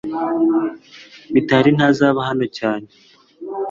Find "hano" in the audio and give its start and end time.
2.29-2.45